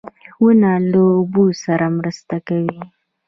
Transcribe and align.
•ونه 0.43 0.71
له 0.91 0.99
اوبو 1.15 1.45
سره 1.63 1.85
مرسته 1.97 2.35
کوي. 2.47 2.79